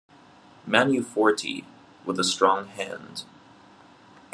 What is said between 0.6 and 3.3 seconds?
Manu Forti- "With a Strong Hand"